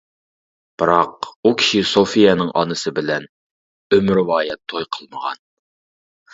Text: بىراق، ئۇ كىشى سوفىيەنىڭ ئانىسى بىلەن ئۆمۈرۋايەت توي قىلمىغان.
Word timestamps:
بىراق، 0.81 1.27
ئۇ 1.43 1.51
كىشى 1.63 1.83
سوفىيەنىڭ 1.91 2.51
ئانىسى 2.63 2.95
بىلەن 3.01 3.29
ئۆمۈرۋايەت 3.95 4.63
توي 4.75 4.91
قىلمىغان. 4.99 5.41